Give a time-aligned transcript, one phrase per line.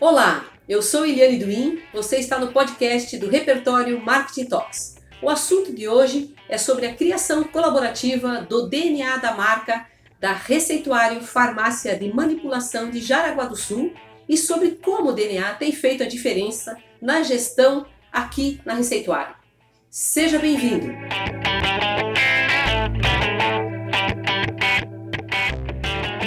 [0.00, 4.94] Olá, eu sou Eliane Duin, você está no podcast do Repertório Marketing Talks.
[5.20, 9.88] O assunto de hoje é sobre a criação colaborativa do DNA da marca
[10.20, 13.92] da Receituário Farmácia de Manipulação de Jaraguá do Sul
[14.28, 19.34] e sobre como o DNA tem feito a diferença na gestão aqui na Receituário.
[19.90, 20.92] Seja bem-vindo!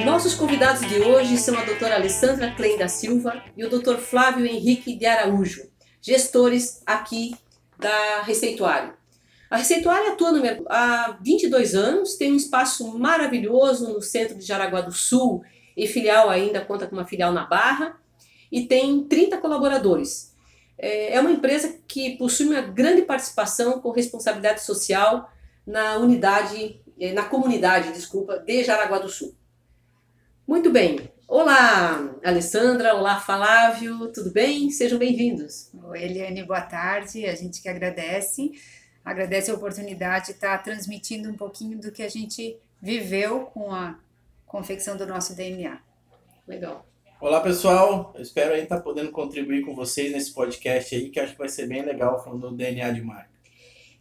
[0.06, 4.46] Nossos convidados de hoje são a doutora Alessandra Klein da Silva e o doutor Flávio
[4.46, 5.70] Henrique de Araújo,
[6.02, 7.36] gestores aqui
[7.78, 8.94] da Receituário.
[9.50, 14.44] A Receituário atua no mercado há 22 anos, tem um espaço maravilhoso no centro de
[14.44, 15.44] Jaraguá do Sul
[15.78, 17.96] e filial ainda conta com uma filial na Barra
[18.52, 20.36] e tem 30 colaboradores.
[20.80, 25.32] É, é uma empresa que possui uma grande participação com responsabilidade social
[25.66, 29.36] na unidade, eh, na comunidade, desculpa, de Jaraguá do Sul.
[30.48, 31.00] Muito bem.
[31.28, 32.96] Olá, Alessandra.
[32.96, 34.12] Olá, Flávio.
[34.12, 34.70] Tudo bem?
[34.72, 35.72] Sejam bem-vindos.
[35.84, 36.44] Oi, Eliane.
[36.44, 37.26] Boa tarde.
[37.26, 38.52] A gente que agradece.
[39.06, 43.98] Agradece a oportunidade de estar transmitindo um pouquinho do que a gente viveu com a
[44.46, 45.80] confecção do nosso DNA.
[46.48, 46.86] Legal.
[47.22, 48.12] Olá, pessoal.
[48.16, 51.50] Eu espero aí estar podendo contribuir com vocês nesse podcast aí, que acho que vai
[51.50, 53.31] ser bem legal falando do DNA de marca.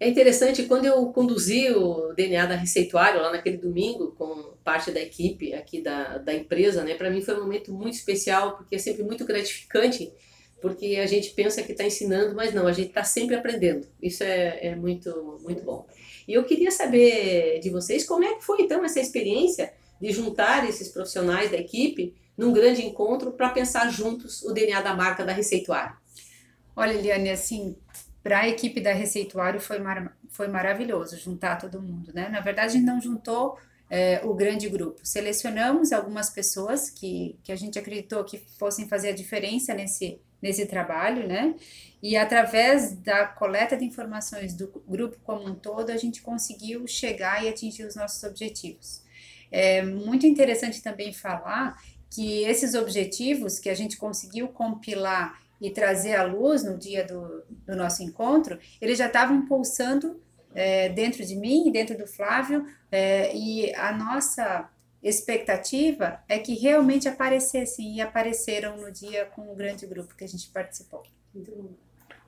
[0.00, 4.98] É interessante, quando eu conduzi o DNA da Receituário, lá naquele domingo, com parte da
[4.98, 8.78] equipe aqui da, da empresa, né, para mim foi um momento muito especial, porque é
[8.78, 10.10] sempre muito gratificante,
[10.58, 13.86] porque a gente pensa que está ensinando, mas não, a gente está sempre aprendendo.
[14.00, 15.86] Isso é, é muito, muito bom.
[16.26, 19.70] E eu queria saber de vocês como é que foi então essa experiência
[20.00, 24.94] de juntar esses profissionais da equipe num grande encontro para pensar juntos o DNA da
[24.94, 25.94] marca da Receituário.
[26.74, 27.76] Olha, Eliane, assim,
[28.22, 32.28] para a equipe da Receituário foi, mar, foi maravilhoso juntar todo mundo, né?
[32.28, 35.00] Na verdade, não juntou é, o grande grupo.
[35.02, 40.66] Selecionamos algumas pessoas que, que a gente acreditou que fossem fazer a diferença nesse, nesse
[40.66, 41.54] trabalho, né?
[42.02, 47.44] E através da coleta de informações do grupo como um todo, a gente conseguiu chegar
[47.44, 49.02] e atingir os nossos objetivos.
[49.50, 51.76] É muito interessante também falar
[52.08, 57.42] que esses objetivos que a gente conseguiu compilar e trazer à luz no dia do,
[57.66, 60.20] do nosso encontro, eles já estavam pulsando
[60.54, 64.68] é, dentro de mim e dentro do Flávio, é, e a nossa
[65.02, 70.28] expectativa é que realmente aparecessem e apareceram no dia com o grande grupo que a
[70.28, 71.02] gente participou.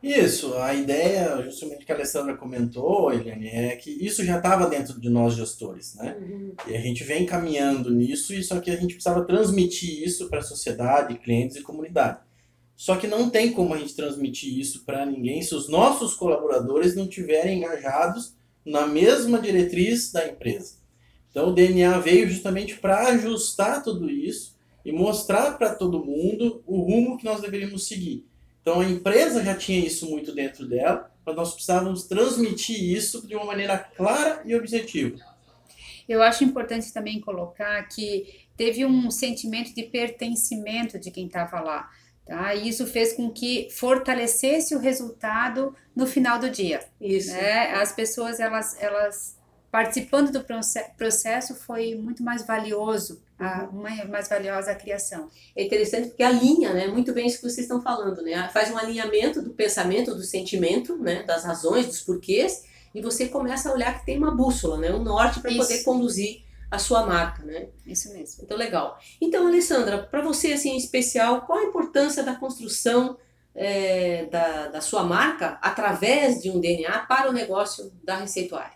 [0.03, 5.01] Isso, a ideia, justamente que a Alessandra comentou, Eliane, é que isso já estava dentro
[5.01, 6.17] de nós gestores, né?
[6.19, 6.55] Uhum.
[6.67, 10.41] E a gente vem caminhando nisso, e só que a gente precisava transmitir isso para
[10.41, 12.19] a sociedade, clientes e comunidade.
[12.83, 16.97] Só que não tem como a gente transmitir isso para ninguém se os nossos colaboradores
[16.97, 18.35] não estiverem engajados
[18.67, 20.79] na mesma diretriz da empresa.
[21.31, 26.81] Então o DNA veio justamente para ajustar tudo isso e mostrar para todo mundo o
[26.81, 28.27] rumo que nós deveríamos seguir.
[28.61, 33.37] Então a empresa já tinha isso muito dentro dela, mas nós precisávamos transmitir isso de
[33.37, 35.21] uma maneira clara e objetiva.
[36.09, 41.89] Eu acho importante também colocar que teve um sentimento de pertencimento de quem estava lá.
[42.27, 42.55] Tá?
[42.55, 46.81] E isso fez com que fortalecesse o resultado no final do dia.
[47.01, 47.33] Isso.
[47.33, 47.73] Né?
[47.75, 49.37] As pessoas, elas, elas
[49.73, 50.45] participando do
[50.99, 53.83] processo foi muito mais valioso, a, uhum.
[54.11, 55.31] mais valiosa a criação.
[55.57, 58.77] É interessante porque alinha, né, muito bem isso que vocês estão falando, né, faz um
[58.77, 63.99] alinhamento do pensamento, do sentimento, né, das razões, dos porquês, e você começa a olhar
[63.99, 67.69] que tem uma bússola, né, um norte para poder conduzir a sua marca, né?
[67.87, 68.43] Isso mesmo.
[68.43, 68.99] Então, legal.
[69.21, 73.19] Então, Alessandra, para você, assim, em especial, qual a importância da construção
[73.55, 78.73] é, da, da sua marca através de um DNA para o negócio da Receituária?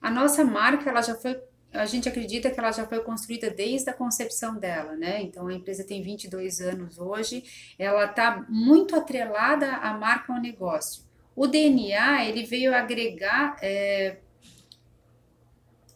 [0.00, 1.36] A nossa marca, ela já foi
[1.72, 5.20] a gente acredita que ela já foi construída desde a concepção dela, né?
[5.20, 7.44] Então a empresa tem 22 anos hoje,
[7.78, 11.02] ela está muito atrelada à marca ao negócio.
[11.34, 14.16] O DNA ele veio agregar é,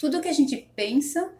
[0.00, 1.30] tudo que a gente pensa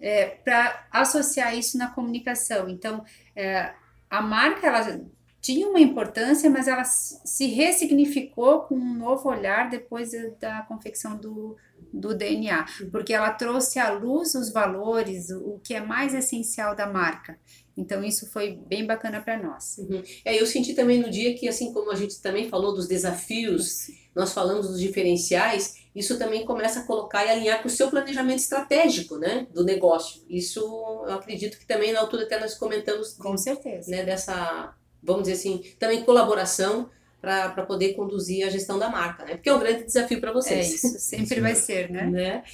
[0.00, 2.68] é, para associar isso na comunicação.
[2.68, 3.72] Então, é,
[4.10, 5.00] a marca ela
[5.40, 10.10] tinha uma importância, mas ela se ressignificou com um novo olhar depois
[10.40, 11.56] da confecção do,
[11.92, 16.88] do DNA, porque ela trouxe à luz os valores, o que é mais essencial da
[16.88, 17.38] marca.
[17.76, 19.78] Então isso foi bem bacana para nós.
[19.78, 20.02] Uhum.
[20.24, 23.86] É, eu senti também no dia que, assim como a gente também falou dos desafios,
[24.14, 28.38] nós falamos dos diferenciais, isso também começa a colocar e alinhar com o seu planejamento
[28.38, 30.22] estratégico, né, do negócio.
[30.28, 33.14] Isso eu acredito que também na altura até nós comentamos.
[33.14, 33.90] Com certeza.
[33.90, 36.88] Né, dessa, vamos dizer assim, também colaboração
[37.20, 39.34] para poder conduzir a gestão da marca, né?
[39.34, 40.66] Porque é um grande desafio para vocês.
[40.66, 42.06] É isso, sempre vai ser, né?
[42.10, 42.44] né?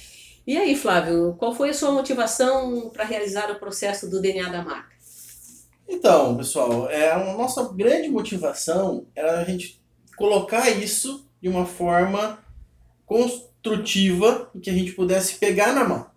[0.47, 4.63] E aí, Flávio, qual foi a sua motivação para realizar o processo do DNA da
[4.63, 4.95] marca?
[5.87, 9.79] Então, pessoal, é, a nossa grande motivação era a gente
[10.17, 12.39] colocar isso de uma forma
[13.05, 16.07] construtiva e que a gente pudesse pegar na mão.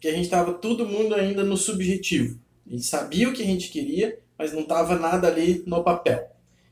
[0.00, 2.38] Que a gente estava todo mundo ainda no subjetivo.
[2.66, 6.30] A gente sabia o que a gente queria, mas não estava nada ali no papel.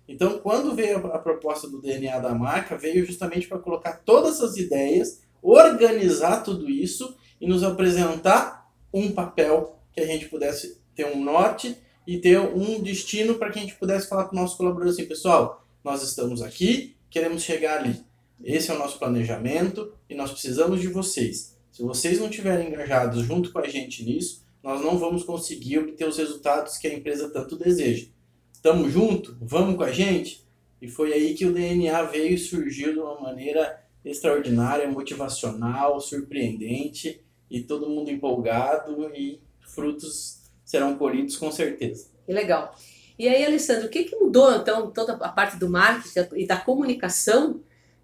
[0.08, 4.56] Então, quando veio a proposta do DNA da marca, veio justamente para colocar todas as
[4.56, 11.22] ideias, organizar tudo isso e nos apresentar um papel que a gente pudesse ter um
[11.22, 11.76] norte
[12.06, 15.06] e ter um destino para que a gente pudesse falar com o nosso colaborador assim,
[15.06, 18.04] pessoal, nós estamos aqui, queremos chegar ali.
[18.42, 21.56] Esse é o nosso planejamento e nós precisamos de vocês.
[21.70, 26.06] Se vocês não estiverem engajados junto com a gente nisso, nós não vamos conseguir obter
[26.06, 28.06] os resultados que a empresa tanto deseja.
[28.52, 29.36] Estamos junto?
[29.40, 30.44] Vamos com a gente?
[30.80, 37.22] E foi aí que o DNA veio e surgiu de uma maneira extraordinária, motivacional, surpreendente
[37.50, 42.08] e todo mundo empolgado e frutos serão colhidos com certeza.
[42.24, 42.74] Que legal.
[43.18, 46.56] E aí, Alessandro, o que, que mudou então toda a parte do marketing e da
[46.56, 47.60] comunicação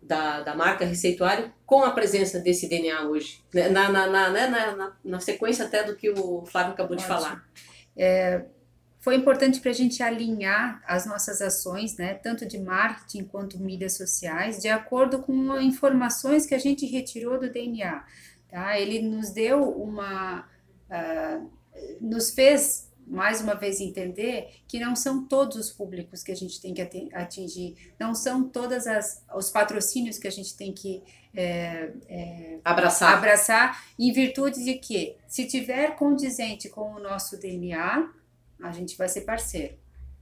[0.07, 3.43] da, da marca Receituário com a presença desse DNA hoje?
[3.53, 6.97] Né, na, na, na, né, na, na, na sequência até do que o Flávio acabou
[6.97, 7.09] Ótimo.
[7.09, 7.45] de falar.
[7.97, 8.45] É,
[9.01, 13.97] foi importante para a gente alinhar as nossas ações, né, tanto de marketing quanto mídias
[13.97, 18.05] sociais, de acordo com informações que a gente retirou do DNA.
[18.49, 18.79] Tá?
[18.79, 20.49] Ele nos deu uma.
[20.91, 21.51] Uh,
[22.01, 26.61] nos fez mais uma vez entender que não são todos os públicos que a gente
[26.61, 26.83] tem que
[27.15, 31.03] atingir, não são todas as os patrocínios que a gente tem que
[31.35, 33.15] é, é, abraçar.
[33.15, 38.11] abraçar em virtude de que se tiver condizente com o nosso DNA,
[38.63, 39.77] a gente vai ser parceiro.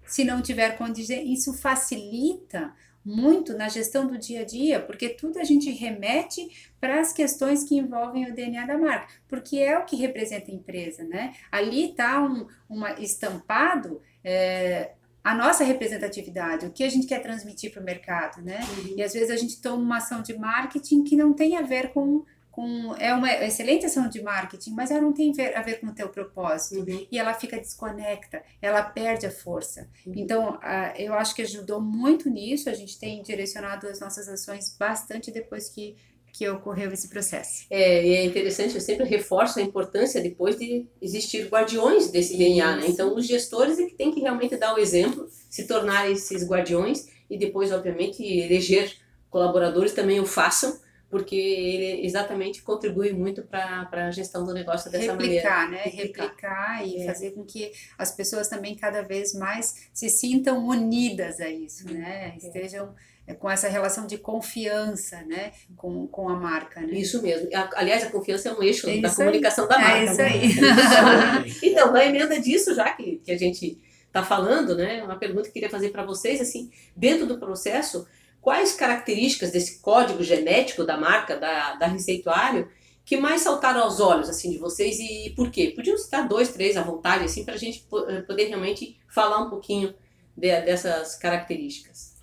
[0.05, 5.39] Se não tiver condizente, isso facilita muito na gestão do dia a dia, porque tudo
[5.39, 9.85] a gente remete para as questões que envolvem o DNA da marca, porque é o
[9.85, 11.35] que representa a empresa, né?
[11.53, 14.93] Ali está um uma estampado é,
[15.25, 18.61] a nossa representatividade, o que a gente quer transmitir para o mercado, né?
[18.61, 18.95] Uhum.
[18.99, 21.95] E às vezes a gente toma uma ação de marketing que não tem a ver
[21.95, 22.25] com
[22.55, 25.95] com é uma excelente ação de marketing, mas ela não tem a ver com o
[25.95, 27.07] teu propósito uhum.
[27.11, 29.89] e ela fica desconecta, ela perde a força.
[30.07, 30.13] Uhum.
[30.17, 30.59] Então,
[30.97, 32.71] eu acho que ajudou muito nisso.
[32.71, 35.97] A gente tem direcionado as nossas ações bastante depois que
[36.37, 37.65] que ocorreu esse processo.
[37.71, 42.77] É, e é interessante, eu sempre reforço a importância depois de existir guardiões desse DNA,
[42.77, 42.87] né?
[42.89, 47.07] Então, os gestores é que tem que realmente dar o exemplo, se tornar esses guardiões
[47.31, 48.97] e depois, obviamente, eleger
[49.31, 50.77] colaboradores também o façam,
[51.15, 55.85] porque ele exatamente contribui muito para a gestão do negócio dessa Replicar, maneira.
[55.85, 55.93] Né?
[55.93, 57.07] Replicar, Replicar e é.
[57.07, 62.35] fazer com que as pessoas também cada vez mais se sintam unidas a isso, né?
[62.35, 62.37] É.
[62.37, 62.93] Estejam
[63.29, 66.95] é, com essa relação de confiança, né, com, com a marca, né?
[66.95, 67.49] Isso mesmo.
[67.77, 69.71] Aliás, a confiança é um eixo é da comunicação aí.
[69.71, 69.99] da marca.
[70.01, 71.71] É isso aí.
[71.71, 75.51] Então, na emenda disso, já que, que a gente está falando, né, uma pergunta que
[75.51, 78.05] eu queria fazer para vocês, assim, dentro do processo,
[78.45, 82.69] quais características desse código genético da marca, da, da Receituário,
[83.03, 85.73] que mais saltaram aos olhos assim de vocês e por quê?
[85.75, 89.49] Podiam citar dois, três à vontade, assim, para a gente eh, poder realmente falar um
[89.49, 89.95] pouquinho
[90.37, 92.17] de, dessas características.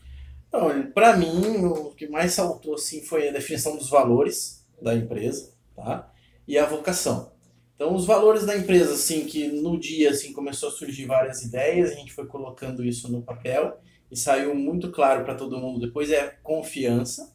[0.94, 6.12] Para mim, o que mais saltou assim foi a definição dos valores da empresa, tá?
[6.47, 7.31] E a vocação.
[7.75, 11.91] Então, os valores da empresa, assim, que no dia assim começou a surgir várias ideias,
[11.91, 13.79] a gente foi colocando isso no papel
[14.12, 17.33] e saiu muito claro para todo mundo depois é confiança,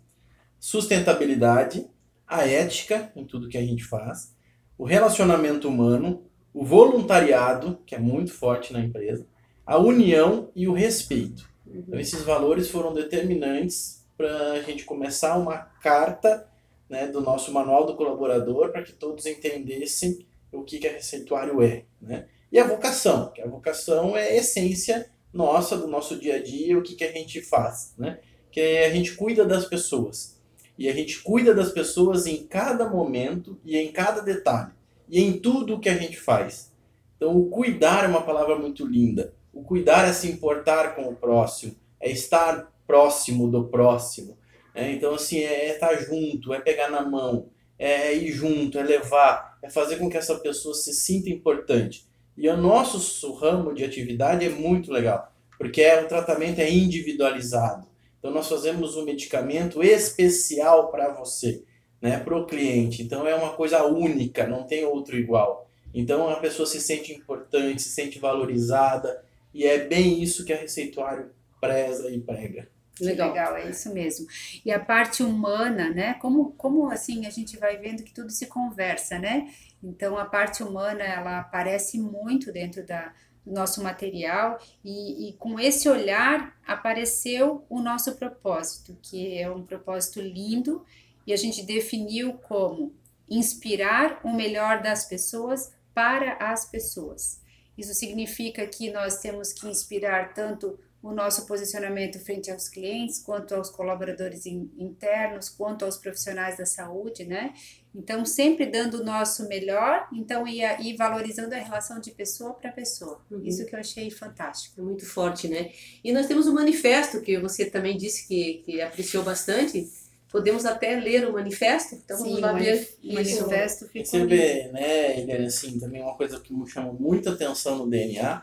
[0.61, 1.89] sustentabilidade,
[2.27, 4.35] a ética em tudo que a gente faz,
[4.77, 9.27] o relacionamento humano, o voluntariado, que é muito forte na empresa,
[9.65, 11.49] a união e o respeito.
[11.67, 16.49] Então, esses valores foram determinantes para a gente começar uma carta
[16.89, 21.63] né, do nosso manual do colaborador para que todos entendessem o que, que a receituário
[21.63, 21.85] é.
[22.01, 22.27] Né?
[22.51, 26.79] E a vocação, que a vocação é a essência nossa, do nosso dia a dia,
[26.79, 28.19] o que, que a gente faz, né?
[28.51, 30.41] Que a gente cuida das pessoas.
[30.79, 34.73] E a gente cuida das pessoas em cada momento e em cada detalhe.
[35.09, 36.73] E em tudo o que a gente faz.
[37.17, 39.35] Então, o cuidar é uma palavra muito linda.
[39.53, 44.37] O cuidar é se importar com o próximo, é estar próximo do próximo.
[44.75, 48.83] É, então, assim, é, é estar junto, é pegar na mão, é ir junto, é
[48.83, 52.07] levar, é fazer com que essa pessoa se sinta importante.
[52.37, 57.87] E o nosso ramo de atividade é muito legal, porque é, o tratamento é individualizado.
[58.19, 61.63] Então nós fazemos um medicamento especial para você,
[62.01, 63.03] né, para o cliente.
[63.03, 65.71] Então é uma coisa única, não tem outro igual.
[65.95, 69.25] Então a pessoa se sente importante, se sente valorizada,
[69.55, 72.69] e é bem isso que a Receituário preza e prega.
[73.01, 73.29] Legal.
[73.29, 74.27] Legal, é isso mesmo.
[74.65, 76.15] E a parte humana, né?
[76.15, 79.53] Como, como assim a gente vai vendo que tudo se conversa, né?
[79.83, 83.13] Então a parte humana ela aparece muito dentro da,
[83.47, 90.21] nosso material e, e, com esse olhar apareceu o nosso propósito, que é um propósito
[90.21, 90.85] lindo
[91.27, 92.93] e a gente definiu como
[93.29, 97.41] inspirar o melhor das pessoas para as pessoas.
[97.79, 103.55] Isso significa que nós temos que inspirar tanto o nosso posicionamento frente aos clientes, quanto
[103.55, 107.55] aos colaboradores internos, quanto aos profissionais da saúde, né?
[107.95, 112.71] Então, sempre dando o nosso melhor, então, e, e valorizando a relação de pessoa para
[112.71, 113.25] pessoa.
[113.31, 113.43] Uhum.
[113.45, 114.81] Isso que eu achei fantástico.
[114.81, 115.71] É muito forte, né?
[116.05, 119.89] E nós temos o um manifesto, que você também disse que, que apreciou bastante,
[120.29, 123.89] Podemos até ler o manifesto, então Sim, vamos lá ver o manifesto.
[123.95, 128.43] Você vê, né, Eliane, assim, também uma coisa que me chamou muita atenção no DNA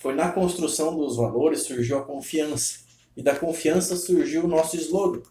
[0.00, 2.80] foi na construção dos valores surgiu a confiança.
[3.16, 5.22] E da confiança surgiu o nosso slogan,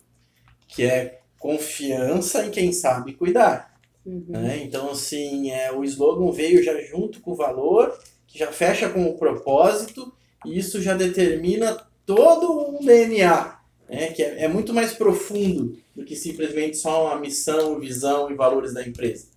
[0.68, 3.78] que é confiança em quem sabe cuidar.
[4.06, 4.26] Uhum.
[4.28, 4.62] Né?
[4.64, 7.98] Então, assim, é, o slogan veio já junto com o valor,
[8.28, 10.14] que já fecha com o propósito,
[10.46, 13.60] e isso já determina todo o DNA
[13.90, 18.36] né, que é, é, muito mais profundo do que simplesmente só uma missão, visão e
[18.36, 19.28] valores da empresa.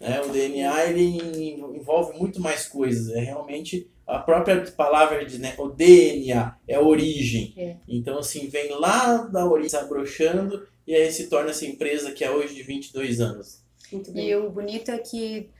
[0.00, 5.54] É, o DNA ele envolve muito mais coisas, é realmente a própria palavra de né,
[5.58, 7.54] o DNA é a origem.
[7.56, 7.76] É.
[7.88, 12.30] Então assim vem lá da origem abrochando e aí se torna essa empresa que é
[12.30, 13.62] hoje de 22 anos.
[14.14, 15.50] E o bonito é que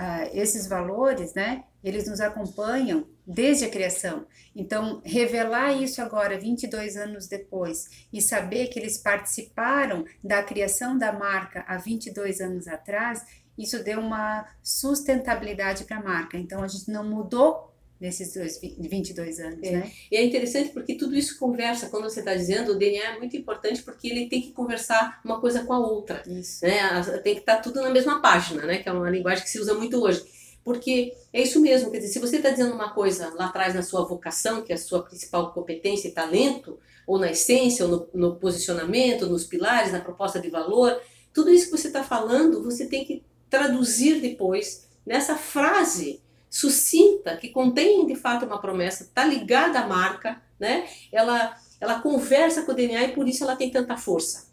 [0.00, 4.26] ah, esses valores, né, eles nos acompanham desde a criação.
[4.54, 11.12] Então, revelar isso agora, 22 anos depois, e saber que eles participaram da criação da
[11.12, 13.24] marca há 22 anos atrás,
[13.58, 16.38] isso deu uma sustentabilidade para a marca.
[16.38, 19.70] Então, a gente não mudou nesses dois, 22 anos, é.
[19.72, 19.92] né?
[20.10, 23.36] E é interessante porque tudo isso conversa, quando você está dizendo, o DNA é muito
[23.36, 26.22] importante porque ele tem que conversar uma coisa com a outra.
[26.26, 26.64] Isso.
[26.64, 27.02] Né?
[27.22, 28.78] Tem que estar tá tudo na mesma página, né?
[28.78, 30.22] Que é uma linguagem que se usa muito hoje.
[30.62, 33.82] Porque é isso mesmo, quer dizer, se você está dizendo uma coisa lá atrás na
[33.82, 38.08] sua vocação, que é a sua principal competência e talento, ou na essência, ou no,
[38.12, 41.00] no posicionamento, nos pilares, na proposta de valor,
[41.32, 47.48] tudo isso que você está falando, você tem que traduzir depois nessa frase sucinta, que
[47.48, 50.88] contém de fato uma promessa, está ligada à marca, né?
[51.12, 54.48] ela, ela conversa com o DNA e por isso ela tem tanta força.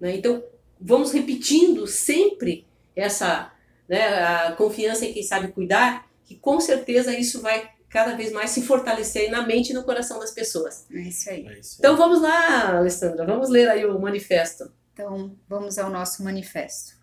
[0.00, 0.16] Né?
[0.16, 0.42] Então,
[0.80, 3.52] vamos repetindo sempre essa
[3.88, 8.50] né, a confiança em quem sabe cuidar, que com certeza isso vai cada vez mais
[8.50, 10.86] se fortalecer na mente e no coração das pessoas.
[10.90, 11.46] É isso aí.
[11.46, 11.78] É isso aí.
[11.78, 14.72] Então vamos lá, Alessandra, vamos ler aí o manifesto.
[14.92, 16.96] Então vamos ao nosso manifesto.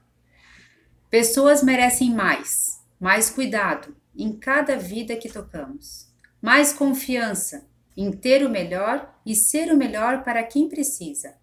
[1.10, 6.12] Pessoas merecem mais, mais cuidado em cada vida que tocamos,
[6.42, 11.36] mais confiança em ter o melhor e ser o melhor para quem precisa,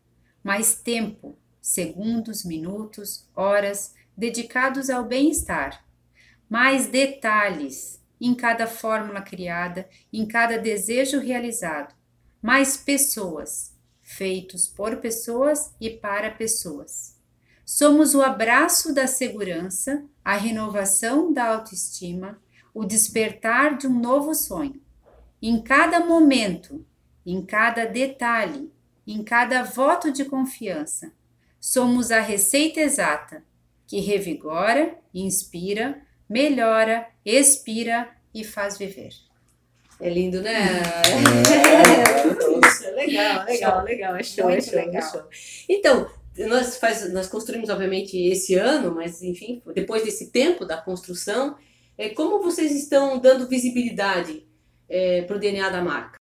[0.44, 5.84] mais tempo, segundos, minutos, horas dedicados ao bem-estar,
[6.48, 11.94] mais detalhes em cada fórmula criada, em cada desejo realizado,
[12.40, 17.16] mais pessoas, feitos por pessoas e para pessoas.
[17.64, 22.38] Somos o abraço da segurança, a renovação da autoestima,
[22.76, 24.78] o despertar de um novo sonho.
[25.40, 26.84] Em cada momento,
[27.24, 28.70] em cada detalhe,
[29.06, 31.10] em cada voto de confiança,
[31.58, 33.42] somos a receita exata
[33.86, 39.08] que revigora, inspira, melhora, expira e faz viver.
[39.98, 40.52] É lindo, né?
[40.52, 40.56] É,
[42.88, 44.96] é, legal, legal, legal, é show, é show, legal.
[44.96, 45.22] é show.
[45.66, 46.10] Então,
[46.46, 51.56] nós, faz, nós construímos, obviamente, esse ano, mas, enfim, depois desse tempo da construção,
[51.98, 54.46] é, como vocês estão dando visibilidade
[54.88, 56.16] é, para o DNA da marca?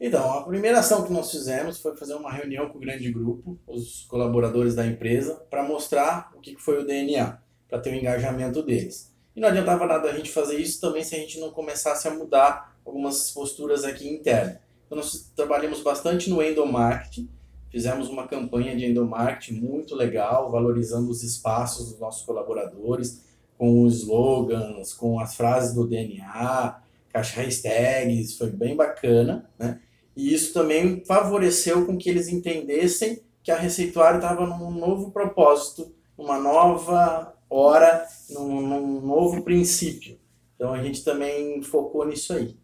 [0.00, 3.58] Então, a primeira ação que nós fizemos foi fazer uma reunião com o grande grupo,
[3.66, 8.62] os colaboradores da empresa, para mostrar o que foi o DNA, para ter o engajamento
[8.62, 9.14] deles.
[9.34, 12.10] E não adiantava nada a gente fazer isso também se a gente não começasse a
[12.10, 14.58] mudar algumas posturas aqui internas.
[14.84, 17.30] Então, nós trabalhamos bastante no endomarketing,
[17.70, 23.23] fizemos uma campanha de endomarketing muito legal, valorizando os espaços dos nossos colaboradores,
[23.58, 26.80] com os slogans, com as frases do DNA,
[27.12, 29.80] caixa hashtags, foi bem bacana, né?
[30.16, 35.94] E isso também favoreceu com que eles entendessem que a Receituário estava num novo propósito,
[36.16, 40.18] numa nova hora, num, num novo princípio.
[40.54, 42.56] Então a gente também focou nisso aí.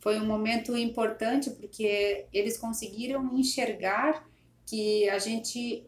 [0.00, 4.28] Foi um momento importante porque eles conseguiram enxergar
[4.64, 5.84] que a gente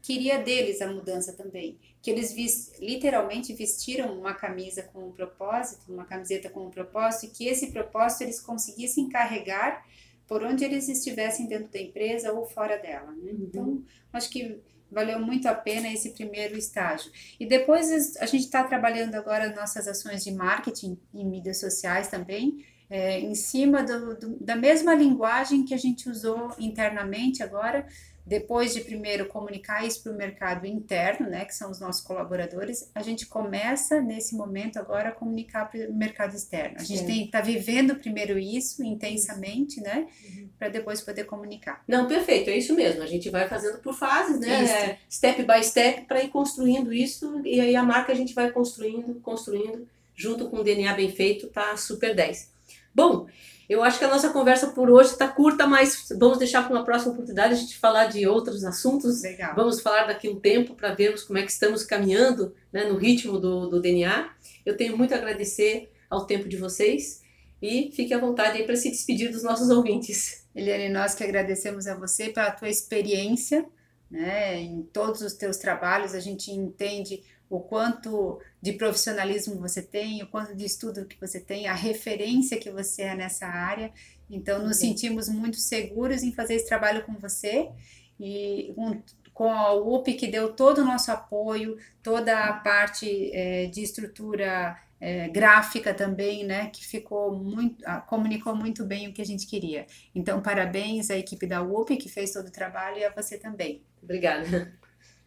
[0.00, 1.78] queria deles a mudança também.
[2.04, 7.34] Que eles literalmente vestiram uma camisa com um propósito, uma camiseta com um propósito, e
[7.34, 9.82] que esse propósito eles conseguissem carregar
[10.28, 13.10] por onde eles estivessem dentro da empresa ou fora dela.
[13.12, 13.32] Né?
[13.32, 13.46] Uhum.
[13.48, 13.82] Então,
[14.12, 17.10] acho que valeu muito a pena esse primeiro estágio.
[17.40, 22.64] E depois a gente está trabalhando agora nossas ações de marketing e mídias sociais também,
[22.88, 27.86] é, em cima do, do, da mesma linguagem que a gente usou internamente agora,
[28.26, 32.90] depois de primeiro comunicar isso para o mercado interno, né, que são os nossos colaboradores,
[32.94, 36.76] a gente começa nesse momento agora a comunicar para o mercado externo.
[36.78, 40.48] A gente está vivendo primeiro isso intensamente, né, uhum.
[40.58, 41.84] para depois poder comunicar.
[41.86, 43.02] Não, perfeito, é isso mesmo.
[43.02, 47.42] A gente vai fazendo por fases, né, é, step by step, para ir construindo isso
[47.44, 51.48] e aí a marca a gente vai construindo, construindo, junto com o DNA bem feito,
[51.48, 52.53] tá super 10.
[52.94, 53.26] Bom,
[53.68, 56.84] eu acho que a nossa conversa por hoje está curta, mas vamos deixar para uma
[56.84, 59.22] próxima oportunidade a gente falar de outros assuntos.
[59.22, 59.54] Legal.
[59.56, 63.38] Vamos falar daqui um tempo para vermos como é que estamos caminhando né, no ritmo
[63.38, 64.30] do, do DNA.
[64.64, 67.22] Eu tenho muito a agradecer ao tempo de vocês
[67.60, 70.46] e fique à vontade aí para se despedir dos nossos ouvintes.
[70.54, 73.66] Eliane, nós que agradecemos a você pela tua experiência
[74.10, 76.14] né, em todos os teus trabalhos.
[76.14, 77.22] A gente entende
[77.56, 82.58] o quanto de profissionalismo você tem, o quanto de estudo que você tem, a referência
[82.58, 83.92] que você é nessa área.
[84.28, 87.70] Então, nos sentimos muito seguros em fazer esse trabalho com você
[88.18, 93.66] e com, com a UP, que deu todo o nosso apoio, toda a parte é,
[93.66, 99.26] de estrutura é, gráfica também, né, que ficou muito, comunicou muito bem o que a
[99.26, 99.86] gente queria.
[100.14, 103.82] Então, parabéns à equipe da UP, que fez todo o trabalho, e a você também.
[104.02, 104.72] Obrigada.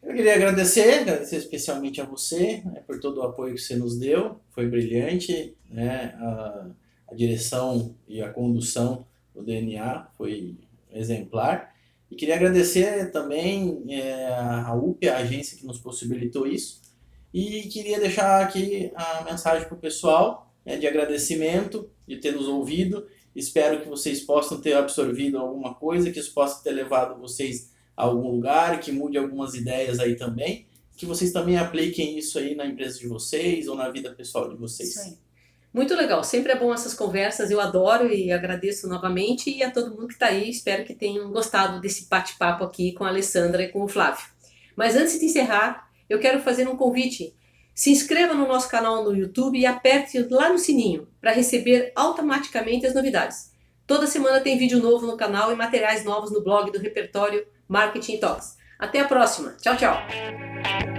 [0.01, 3.97] Eu queria agradecer, agradecer especialmente a você né, por todo o apoio que você nos
[3.97, 6.69] deu, foi brilhante, né, a,
[7.09, 10.55] a direção e a condução do DNA foi
[10.91, 11.75] exemplar.
[12.09, 16.81] E queria agradecer também é, a UP, a agência que nos possibilitou isso.
[17.33, 22.47] E queria deixar aqui a mensagem para o pessoal né, de agradecimento de ter nos
[22.47, 23.05] ouvido.
[23.35, 28.29] Espero que vocês possam ter absorvido alguma coisa, que isso possa ter levado vocês algum
[28.29, 32.99] lugar, que mude algumas ideias aí também, que vocês também apliquem isso aí na empresa
[32.99, 35.17] de vocês ou na vida pessoal de vocês.
[35.73, 39.91] Muito legal, sempre é bom essas conversas, eu adoro e agradeço novamente e a todo
[39.91, 43.67] mundo que está aí, espero que tenham gostado desse bate-papo aqui com a Alessandra e
[43.69, 44.25] com o Flávio.
[44.75, 47.35] Mas antes de encerrar, eu quero fazer um convite.
[47.75, 52.87] Se inscreva no nosso canal no YouTube e aperte lá no sininho para receber automaticamente
[52.87, 53.51] as novidades.
[53.85, 58.19] Toda semana tem vídeo novo no canal e materiais novos no blog do repertório Marketing
[58.19, 58.57] Talks.
[58.79, 59.55] Até a próxima.
[59.59, 60.96] Tchau, tchau.